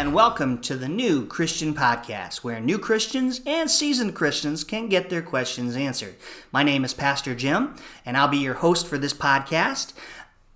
[0.00, 5.10] and welcome to the New Christian Podcast, where new Christians and seasoned Christians can get
[5.10, 6.16] their questions answered.
[6.50, 7.76] My name is Pastor Jim,
[8.06, 9.92] and I'll be your host for this podcast.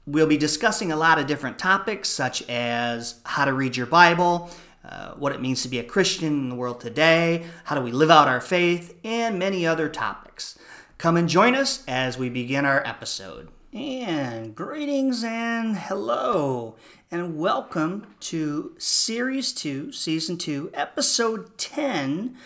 [0.07, 4.51] We'll be discussing a lot of different topics, such as how to read your Bible,
[4.85, 7.91] uh, what it means to be a Christian in the world today, how do we
[7.91, 10.59] live out our faith, and many other topics.
[10.99, 13.49] Come and join us as we begin our episode.
[13.73, 16.77] And greetings and hello
[17.11, 22.37] and welcome to Series 2, Season 2, Episode 10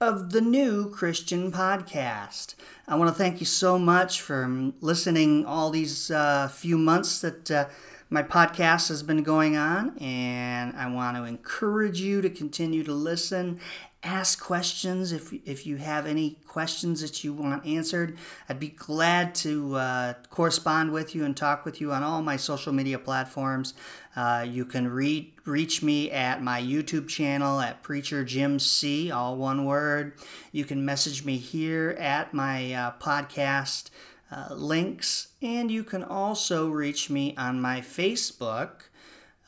[0.00, 2.54] of the New Christian Podcast.
[2.86, 7.50] I want to thank you so much for listening all these uh, few months that
[7.50, 7.64] uh,
[8.08, 12.92] my podcast has been going on, and I want to encourage you to continue to
[12.92, 13.58] listen
[14.02, 18.16] ask questions if, if you have any questions that you want answered.
[18.48, 22.36] I'd be glad to uh, correspond with you and talk with you on all my
[22.36, 23.74] social media platforms.
[24.14, 29.36] Uh, you can re- reach me at my YouTube channel at Preacher Jim C, all
[29.36, 30.12] one word.
[30.52, 33.90] You can message me here at my uh, podcast
[34.30, 38.82] uh, links, and you can also reach me on my Facebook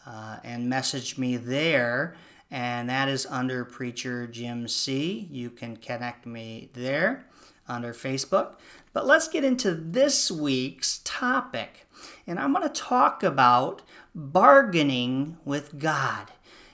[0.07, 2.17] uh, and message me there
[2.51, 5.29] and that is under Preacher Jim C.
[5.31, 7.27] You can connect me there
[7.69, 8.57] under Facebook.
[8.93, 11.87] But let's get into this week's topic.
[12.27, 13.83] And I'm going to talk about
[14.15, 16.33] bargaining with God.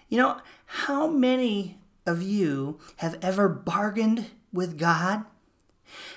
[0.08, 5.24] You know, how many of you have ever bargained with God?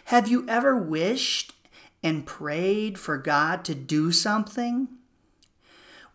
[0.05, 1.53] Have you ever wished
[2.02, 4.87] and prayed for God to do something?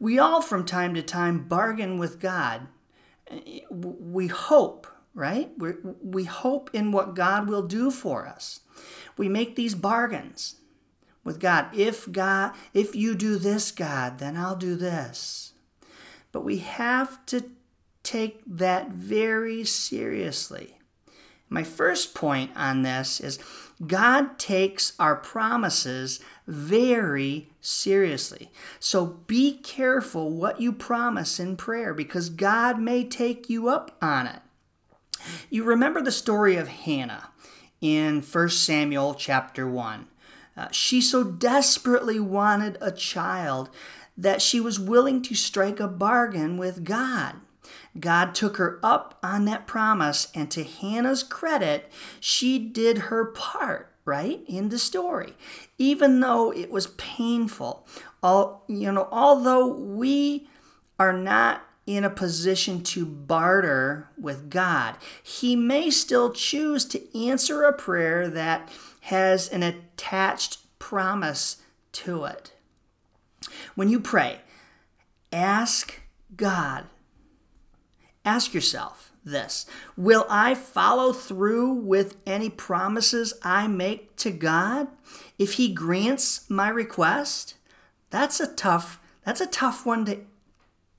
[0.00, 2.68] We all, from time to time, bargain with God
[3.70, 5.50] we hope, right?
[5.58, 8.60] we we hope in what God will do for us.
[9.16, 10.56] We make these bargains
[11.22, 11.66] with God.
[11.72, 15.52] If God, if you do this, God, then I'll do this.
[16.32, 17.44] But we have to
[18.02, 20.78] take that very seriously.
[21.48, 23.38] My first point on this is
[23.86, 28.50] God takes our promises very seriously.
[28.78, 34.26] So be careful what you promise in prayer because God may take you up on
[34.26, 34.40] it.
[35.48, 37.30] You remember the story of Hannah
[37.80, 40.06] in 1 Samuel chapter 1.
[40.56, 43.70] Uh, she so desperately wanted a child
[44.16, 47.36] that she was willing to strike a bargain with God.
[47.98, 51.90] God took her up on that promise, and to Hannah's credit,
[52.20, 55.34] she did her part right in the story.
[55.78, 57.86] Even though it was painful
[58.22, 60.48] all you know although we
[60.98, 67.64] are not in a position to barter with God he may still choose to answer
[67.64, 68.70] a prayer that
[69.02, 71.62] has an attached promise
[71.92, 72.52] to it.
[73.74, 74.40] When you pray
[75.30, 76.00] ask
[76.36, 76.86] God.
[78.24, 84.88] Ask yourself this Will I follow through with any promises I make to God
[85.38, 87.54] if He grants my request?
[88.10, 90.18] That's a tough that's a tough one to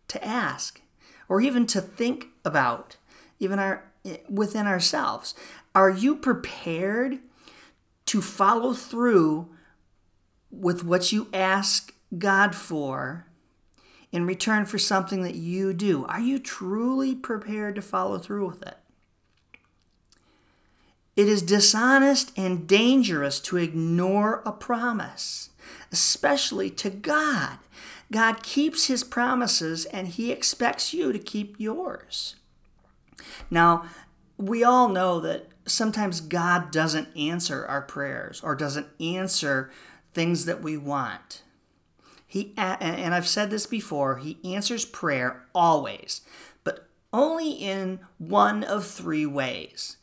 [0.07, 0.81] to ask
[1.27, 2.97] or even to think about
[3.39, 3.83] even our
[4.29, 5.33] within ourselves.
[5.73, 7.19] Are you prepared
[8.05, 9.49] to follow through
[10.51, 13.24] with what you ask God for
[14.15, 16.05] in return for something that you do?
[16.05, 18.77] Are you truly prepared to follow through with it?
[21.17, 25.49] It is dishonest and dangerous to ignore a promise,
[25.91, 27.57] especially to God.
[28.09, 32.37] God keeps his promises and he expects you to keep yours.
[33.51, 33.83] Now,
[34.37, 39.71] we all know that sometimes God doesn't answer our prayers or doesn't answer
[40.13, 41.41] things that we want.
[42.27, 46.21] He and I've said this before, he answers prayer always,
[46.63, 49.97] but only in one of three ways.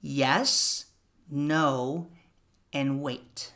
[0.00, 0.86] Yes,
[1.30, 2.08] no,
[2.72, 3.52] and wait.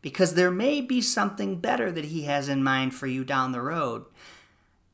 [0.00, 3.62] Because there may be something better that he has in mind for you down the
[3.62, 4.04] road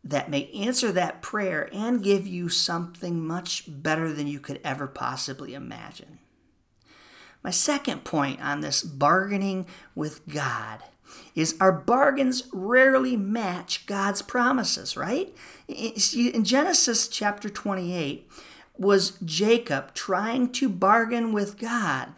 [0.02, 4.86] that may answer that prayer and give you something much better than you could ever
[4.86, 6.18] possibly imagine.
[7.42, 10.80] My second point on this bargaining with God
[11.34, 15.34] is our bargains rarely match God's promises, right?
[15.68, 18.30] In Genesis chapter 28
[18.78, 22.14] was Jacob trying to bargain with God.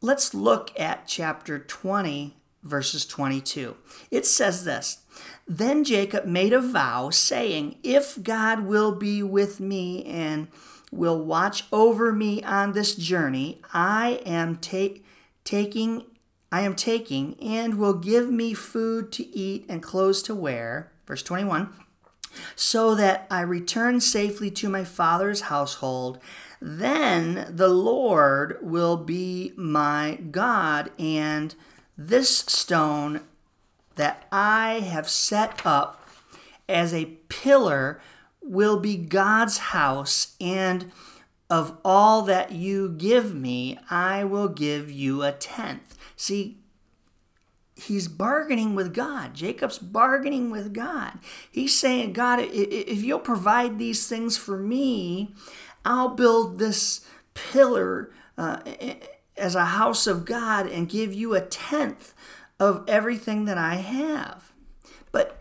[0.00, 3.76] Let's look at chapter 20, verses 22.
[4.10, 5.02] It says this
[5.48, 10.48] Then Jacob made a vow, saying, If God will be with me and
[10.92, 15.00] will watch over me on this journey, I am ta-
[15.44, 16.04] taking
[16.50, 20.92] I am taking and will give me food to eat and clothes to wear.
[21.06, 21.72] Verse 21
[22.54, 26.18] so that I return safely to my father's household.
[26.60, 31.54] Then the Lord will be my God, and
[31.96, 33.22] this stone
[33.96, 36.08] that I have set up
[36.68, 38.00] as a pillar
[38.42, 40.92] will be God's house, and
[41.48, 45.96] of all that you give me, I will give you a tenth.
[46.16, 46.58] See,
[47.76, 49.34] he's bargaining with God.
[49.34, 51.18] Jacob's bargaining with God.
[51.50, 55.34] He's saying, God, if you'll provide these things for me,
[55.84, 58.60] I'll build this pillar uh,
[59.36, 62.14] as a house of God and give you a tenth
[62.58, 64.52] of everything that I have.
[65.12, 65.40] But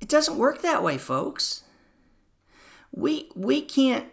[0.00, 1.62] it doesn't work that way, folks.
[2.92, 4.06] We we can't.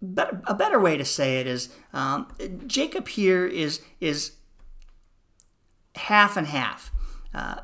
[0.00, 2.28] But a better way to say it is um,
[2.66, 4.32] Jacob here is is
[5.96, 6.92] half and half.
[7.34, 7.56] Uh,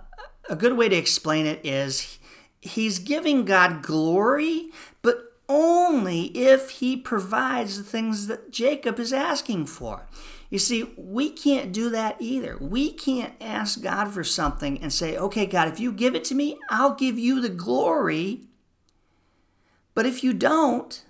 [0.49, 2.19] a good way to explain it is
[2.61, 4.71] he's giving God glory,
[5.03, 10.07] but only if he provides the things that Jacob is asking for.
[10.51, 12.57] You see, we can't do that either.
[12.61, 16.35] We can't ask God for something and say, okay, God, if you give it to
[16.35, 18.43] me, I'll give you the glory.
[19.95, 21.03] But if you don't,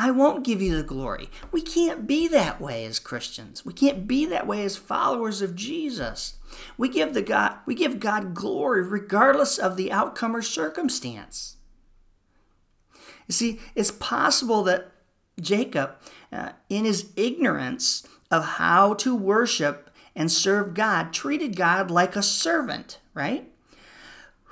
[0.00, 1.28] I won't give you the glory.
[1.50, 3.66] We can't be that way as Christians.
[3.66, 6.34] We can't be that way as followers of Jesus.
[6.76, 11.56] We give the God we give God glory regardless of the outcome or circumstance.
[13.26, 14.92] You see, it's possible that
[15.40, 15.96] Jacob,
[16.32, 22.22] uh, in his ignorance of how to worship and serve God, treated God like a
[22.22, 23.50] servant, right?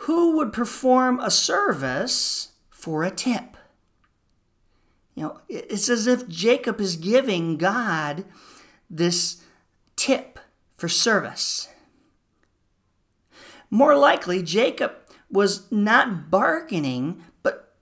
[0.00, 3.55] Who would perform a service for a tip?
[5.16, 8.26] You know, it's as if Jacob is giving God
[8.90, 9.42] this
[9.96, 10.38] tip
[10.76, 11.68] for service.
[13.70, 14.92] More likely, Jacob
[15.30, 17.74] was not bargaining, but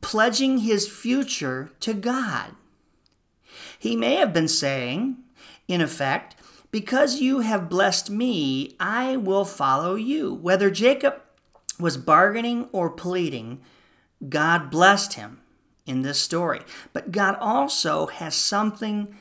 [0.00, 2.56] pledging his future to God.
[3.78, 5.18] He may have been saying,
[5.68, 6.34] in effect,
[6.70, 10.32] because you have blessed me, I will follow you.
[10.32, 11.20] Whether Jacob
[11.78, 13.60] was bargaining or pleading,
[14.28, 15.39] God blessed him
[15.90, 16.60] in this story.
[16.92, 19.16] But God also has something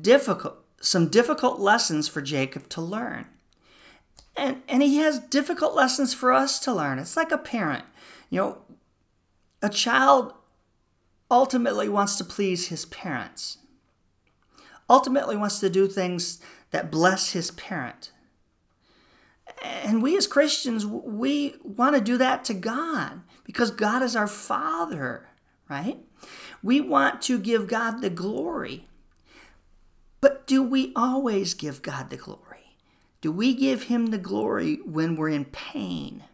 [0.00, 3.26] difficult, some difficult lessons for Jacob to learn.
[4.36, 6.98] And, and he has difficult lessons for us to learn.
[6.98, 7.84] It's like a parent.
[8.30, 8.58] You know,
[9.62, 10.32] a child
[11.30, 13.58] ultimately wants to please his parents,
[14.90, 16.40] ultimately wants to do things
[16.70, 18.10] that bless his parent.
[19.62, 24.26] And we as Christians, we want to do that to God because God is our
[24.26, 25.28] Father
[25.68, 25.98] right?
[26.64, 28.88] We want to give God the glory.
[30.22, 32.78] But do we always give God the glory?
[33.20, 36.24] Do we give Him the glory when we're in pain,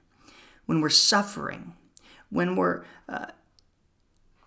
[0.67, 1.73] when we're suffering,
[2.31, 3.27] when we're uh,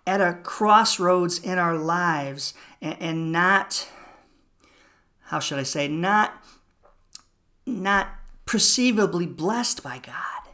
[0.06, 3.86] at a crossroads in our lives and, and not,
[5.24, 6.42] how should I say, not,
[7.66, 8.08] not
[8.46, 10.48] perceivably blessed by God?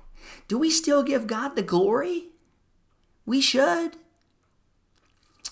[0.49, 2.31] Do we still give God the glory?
[3.25, 3.97] We should.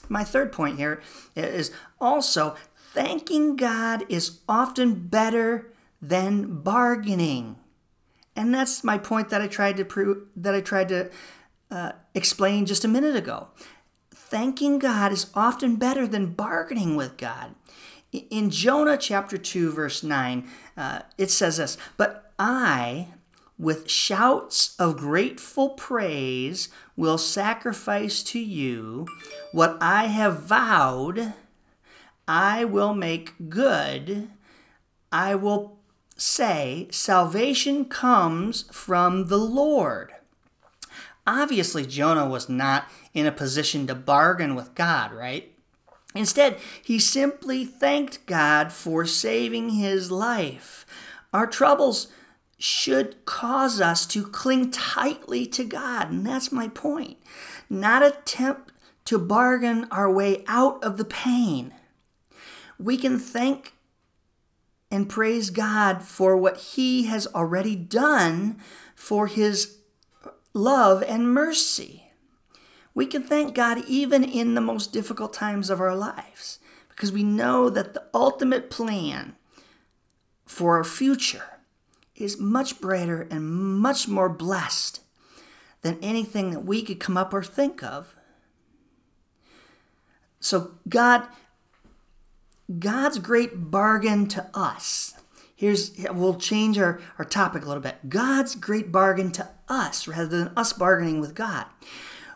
[0.09, 1.00] My third point here
[1.35, 2.57] is also
[2.93, 7.57] thanking God is often better than bargaining.
[8.35, 11.11] And that's my point that I tried to prove that I tried to
[11.71, 13.49] uh, explain just a minute ago.
[14.15, 17.55] Thanking God is often better than bargaining with God.
[18.12, 23.09] In Jonah chapter 2, verse 9, uh, it says this But I,
[23.59, 29.07] with shouts of grateful praise will sacrifice to you
[29.53, 31.35] what I have vowed.
[32.27, 34.31] I will make good.
[35.11, 35.79] I will
[36.17, 40.12] say, Salvation comes from the Lord.
[41.27, 45.53] Obviously, Jonah was not in a position to bargain with God, right?
[46.15, 50.87] Instead, he simply thanked God for saving his life.
[51.33, 52.09] Our troubles
[52.59, 56.11] should cause us to cling tightly to God.
[56.11, 57.19] And that's my point.
[57.71, 58.73] Not attempt
[59.05, 61.73] to bargain our way out of the pain.
[62.79, 63.75] We can thank
[64.91, 68.59] and praise God for what He has already done
[68.95, 69.79] for His
[70.53, 72.11] love and mercy.
[72.95, 77.23] We can thank God even in the most difficult times of our lives because we
[77.23, 79.37] know that the ultimate plan
[80.45, 81.58] for our future
[82.19, 85.01] is much brighter and much more blessed
[85.83, 88.15] than anything that we could come up or think of.
[90.41, 91.27] So God
[92.79, 95.15] God's great bargain to us.
[95.57, 98.09] Here's we'll change our, our topic a little bit.
[98.09, 101.67] God's great bargain to us rather than us bargaining with God.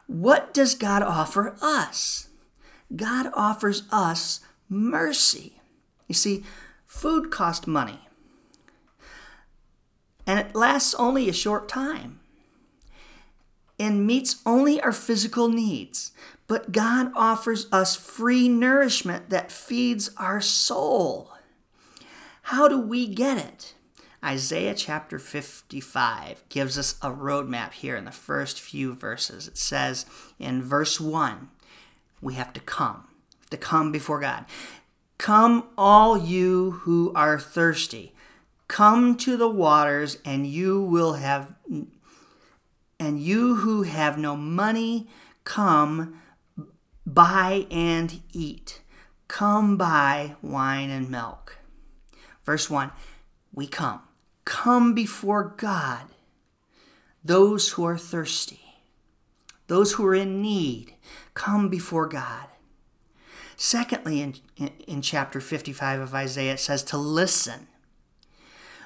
[0.07, 2.29] What does God offer us?
[2.95, 5.61] God offers us mercy.
[6.09, 6.45] You see,
[6.87, 8.01] food costs money.
[10.27, 12.21] And it lasts only a short time
[13.79, 16.13] and meets only our physical needs.
[16.47, 21.33] But God offers us free nourishment that feeds our soul.
[22.43, 23.75] How do we get it?
[24.25, 29.49] Isaiah chapter 55 gives us a roadmap here in the first few verses.
[29.49, 30.07] It says
[30.39, 31.49] in verse 1,
[32.21, 33.05] we have to come,
[33.51, 34.45] to come before God.
[35.19, 38.12] Come, all you who are thirsty.
[38.73, 41.55] Come to the waters, and you will have
[42.99, 45.09] and you who have no money,
[45.45, 46.23] come
[47.05, 48.81] buy and eat.
[49.29, 51.59] Come buy wine and milk.
[52.47, 52.91] Verse 1
[53.53, 54.01] We come.
[54.47, 56.07] Come before God.
[57.23, 58.81] Those who are thirsty,
[59.67, 60.95] those who are in need,
[61.35, 62.47] come before God.
[63.55, 67.69] Secondly, in, in, in chapter 55 of Isaiah, it says to listen.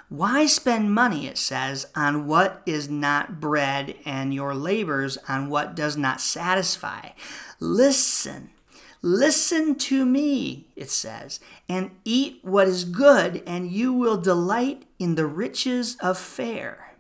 [0.09, 5.75] Why spend money, it says, on what is not bread and your labors on what
[5.75, 7.11] does not satisfy?
[7.59, 8.51] Listen,
[9.03, 15.17] listen to me, it says, and eat what is good, and you will delight in
[15.17, 16.95] the riches of fare.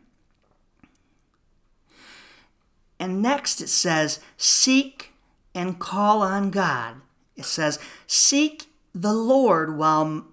[2.99, 5.13] And next it says, seek
[5.55, 6.97] and call on God.
[7.37, 10.27] It says, seek the Lord while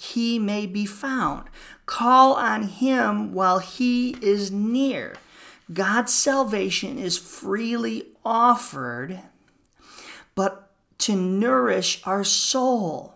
[0.00, 1.48] he may be found.
[1.86, 5.16] Call on him while he is near.
[5.72, 9.20] God's salvation is freely offered,
[10.34, 13.14] but to nourish our soul,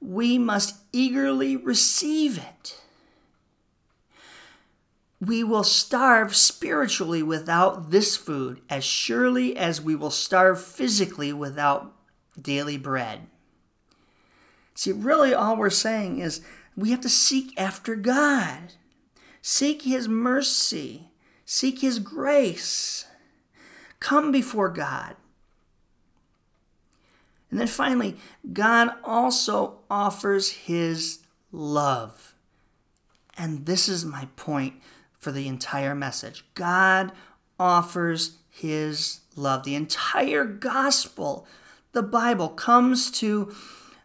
[0.00, 2.80] we must eagerly receive it.
[5.20, 11.94] We will starve spiritually without this food as surely as we will starve physically without
[12.40, 13.28] daily bread.
[14.82, 16.40] See, really, all we're saying is
[16.76, 18.72] we have to seek after God,
[19.40, 21.12] seek His mercy,
[21.44, 23.06] seek His grace,
[24.00, 25.14] come before God.
[27.48, 28.16] And then finally,
[28.52, 31.20] God also offers His
[31.52, 32.34] love.
[33.38, 34.74] And this is my point
[35.16, 36.44] for the entire message.
[36.54, 37.12] God
[37.56, 39.62] offers His love.
[39.62, 41.46] The entire gospel,
[41.92, 43.54] the Bible, comes to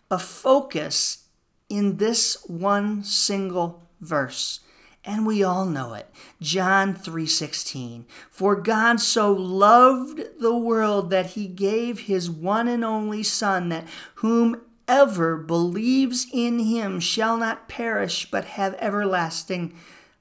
[0.10, 1.26] a focus
[1.70, 4.62] in this one single verse.
[5.04, 6.10] And we all know it.
[6.42, 8.06] John 3:16.
[8.30, 13.88] For God so loved the world that he gave his one and only son that
[14.16, 19.74] whomever believes in him shall not perish but have everlasting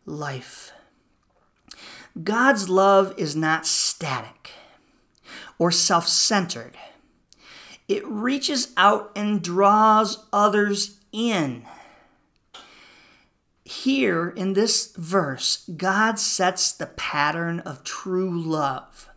[0.05, 0.73] life.
[2.23, 4.53] God's love is not static
[5.59, 6.77] or self-centered.
[7.89, 11.65] It reaches out and draws others in.
[13.65, 19.09] Here in this verse, God sets the pattern of true love,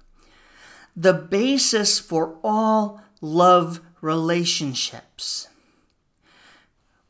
[0.95, 5.47] the basis for all love relationships.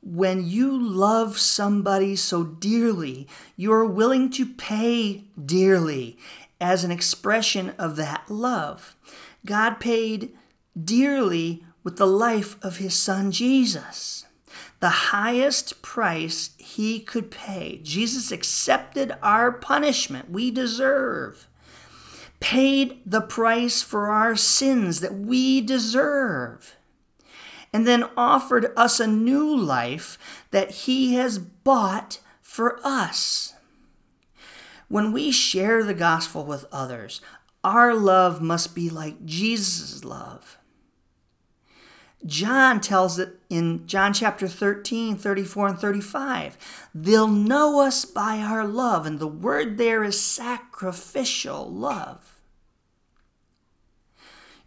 [0.02, 6.18] When you love somebody so dearly, you're willing to pay dearly
[6.60, 8.96] as an expression of that love.
[9.46, 10.38] God paid
[10.86, 14.26] dearly with the life of his son Jesus
[14.80, 17.80] the highest price he could pay.
[17.84, 21.48] Jesus accepted our punishment we deserve,
[22.40, 26.78] paid the price for our sins that we deserve,
[27.74, 30.18] and then offered us a new life
[30.52, 33.54] that he has bought for us.
[34.88, 37.22] When we share the gospel with others,
[37.64, 40.59] our love must be like Jesus' love.
[42.26, 46.90] John tells it in John chapter 13, 34, and 35.
[46.94, 52.40] They'll know us by our love, and the word there is sacrificial love.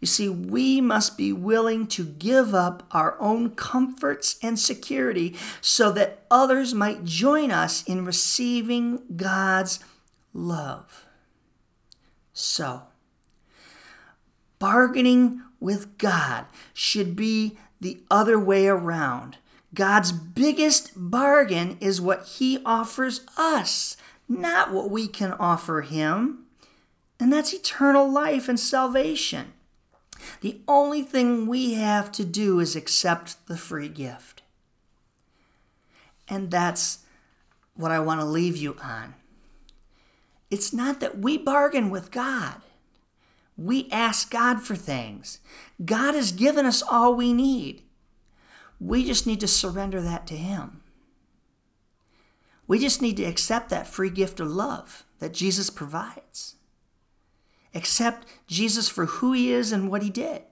[0.03, 5.93] You see, we must be willing to give up our own comforts and security so
[5.93, 9.79] that others might join us in receiving God's
[10.33, 11.05] love.
[12.33, 12.81] So,
[14.59, 19.37] bargaining with God should be the other way around.
[19.73, 23.97] God's biggest bargain is what He offers us,
[24.29, 26.45] not what we can offer Him.
[27.19, 29.53] And that's eternal life and salvation.
[30.41, 34.43] The only thing we have to do is accept the free gift.
[36.27, 36.99] And that's
[37.75, 39.15] what I want to leave you on.
[40.51, 42.55] It's not that we bargain with God.
[43.57, 45.39] We ask God for things.
[45.83, 47.83] God has given us all we need.
[48.79, 50.81] We just need to surrender that to Him.
[52.67, 56.55] We just need to accept that free gift of love that Jesus provides.
[57.75, 60.43] Accept Jesus for who He is and what He did.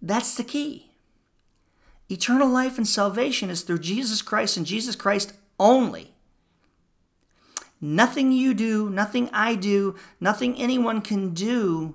[0.00, 0.92] That's the key.
[2.08, 6.14] Eternal life and salvation is through Jesus Christ and Jesus Christ only.
[7.80, 11.94] Nothing you do, nothing I do, nothing anyone can do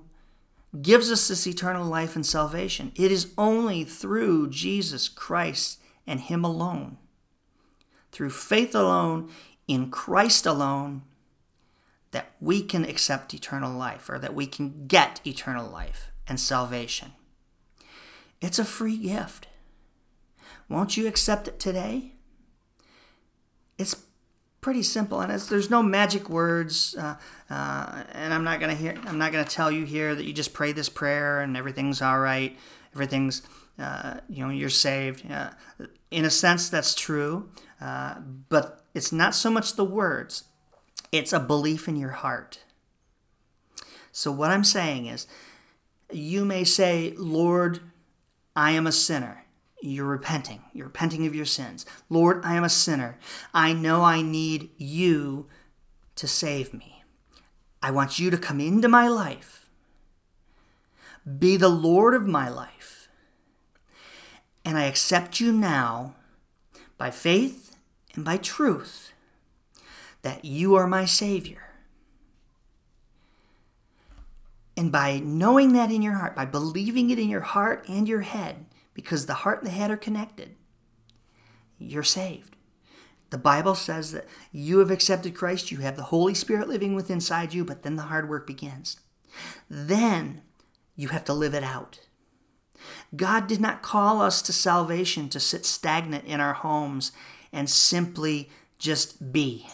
[0.81, 2.91] gives us this eternal life and salvation.
[2.95, 6.97] It is only through Jesus Christ and Him alone.
[8.11, 9.29] Through faith alone,
[9.67, 11.03] in Christ alone,
[12.11, 17.13] that we can accept eternal life or that we can get eternal life and salvation.
[18.39, 19.47] It's a free gift.
[20.69, 22.13] Won't you accept it today?
[23.77, 24.05] It's
[24.63, 26.95] pretty simple, and there's no magic words.
[26.95, 27.15] Uh,
[27.49, 28.95] uh, and I'm not gonna hear.
[29.05, 32.19] I'm not gonna tell you here that you just pray this prayer and everything's all
[32.19, 32.57] right.
[32.95, 33.43] Everything's
[33.77, 35.29] uh, you know you're saved.
[35.29, 35.51] Uh,
[36.09, 37.49] in a sense, that's true,
[37.81, 38.15] uh,
[38.49, 40.45] but it's not so much the words.
[41.11, 42.63] It's a belief in your heart.
[44.11, 45.27] So what I'm saying is,
[46.11, 47.81] you may say, Lord,
[48.55, 49.42] I am a sinner
[49.83, 50.61] you're repenting.
[50.73, 51.85] You're repenting of your sins.
[52.09, 53.19] Lord, I am a sinner.
[53.53, 55.47] I know I need you
[56.15, 57.03] to save me.
[57.81, 59.69] I want you to come into my life,
[61.37, 63.09] be the Lord of my life.
[64.63, 66.15] And I accept you now
[66.97, 67.75] by faith
[68.15, 69.11] and by truth
[70.21, 71.59] that you are my Savior.
[74.77, 78.21] And by knowing that in your heart, by believing it in your heart and your
[78.21, 80.55] head, because the heart and the head are connected.
[81.77, 82.55] You're saved.
[83.29, 87.15] The Bible says that you have accepted Christ, you have the Holy Spirit living within
[87.15, 88.99] inside you, but then the hard work begins.
[89.69, 90.43] Then
[90.95, 91.99] you have to live it out.
[93.15, 97.11] God did not call us to salvation to sit stagnant in our homes
[97.51, 99.67] and simply just be.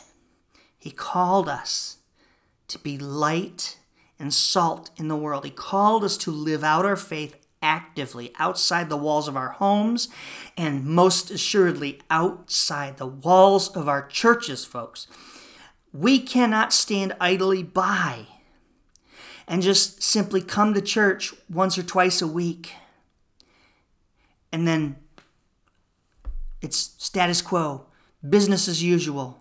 [0.78, 1.98] He called us
[2.70, 3.80] to be light
[4.18, 5.44] and salt in the world.
[5.44, 10.10] He called us to live out our faith actively outside the walls of our homes
[10.58, 15.08] and most assuredly outside the walls of our churches, folks.
[15.92, 18.28] We cannot stand idly by
[19.48, 22.74] and just simply come to church once or twice a week
[24.52, 24.98] and then
[26.62, 27.86] it's status quo,
[28.28, 29.40] business as usual.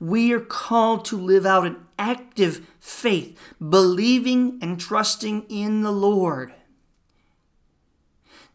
[0.00, 6.54] We are called to live out an active faith, believing and trusting in the Lord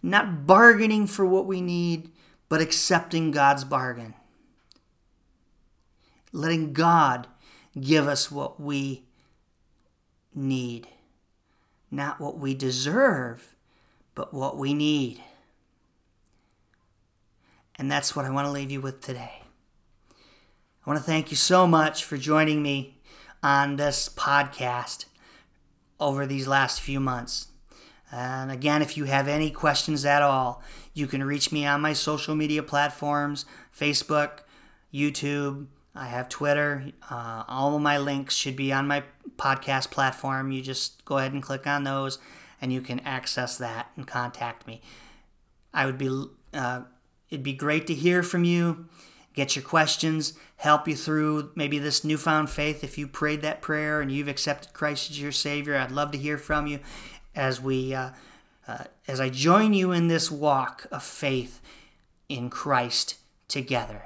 [0.04, 2.12] not bargaining for what we need,
[2.50, 4.14] but accepting God's bargain.
[6.34, 7.28] Letting God
[7.80, 9.06] give us what we
[10.36, 10.88] need,
[11.90, 13.56] not what we deserve,
[14.14, 15.24] but what we need.
[17.80, 19.42] And that's what I want to leave you with today.
[20.86, 22.98] I want to thank you so much for joining me
[23.42, 25.06] on this podcast
[26.00, 27.48] over these last few months.
[28.16, 30.62] And again, if you have any questions at all,
[30.94, 33.46] you can reach me on my social media platforms
[33.76, 34.42] Facebook,
[34.94, 35.66] YouTube.
[35.96, 36.92] I have Twitter.
[37.10, 39.04] Uh, all of my links should be on my
[39.36, 40.52] podcast platform.
[40.52, 42.20] You just go ahead and click on those,
[42.62, 44.82] and you can access that and contact me.
[45.74, 46.82] I would be, uh,
[47.32, 48.86] it'd be great to hear from you,
[49.34, 52.84] get your questions, help you through maybe this newfound faith.
[52.84, 56.18] If you prayed that prayer and you've accepted Christ as your Savior, I'd love to
[56.20, 56.80] hear from you
[57.36, 58.12] as we uh,
[58.68, 61.62] uh, as I join you in this walk of faith
[62.30, 63.16] in Christ
[63.48, 64.06] together.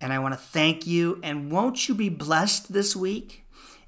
[0.00, 1.20] And I want to thank you.
[1.22, 3.44] And won't you be blessed this week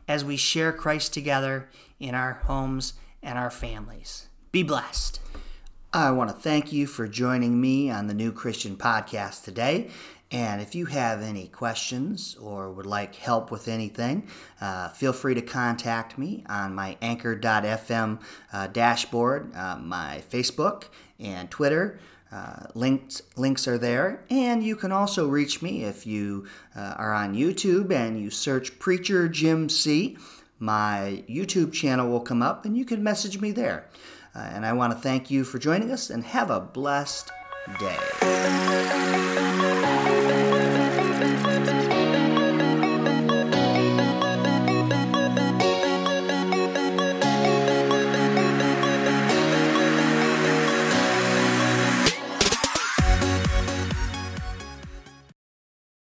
[0.08, 4.28] as we share Christ together in our homes and our families?
[4.52, 5.20] Be blessed.
[5.92, 9.90] I want to thank you for joining me on the New Christian Podcast today.
[10.34, 14.26] And if you have any questions or would like help with anything,
[14.60, 18.20] uh, feel free to contact me on my anchor.fm
[18.52, 20.86] uh, dashboard, uh, my Facebook
[21.20, 22.00] and Twitter.
[22.32, 27.14] Uh, links links are there, and you can also reach me if you uh, are
[27.14, 30.18] on YouTube and you search Preacher Jim C.
[30.58, 33.88] My YouTube channel will come up, and you can message me there.
[34.34, 37.30] Uh, and I want to thank you for joining us and have a blessed
[37.78, 37.96] day.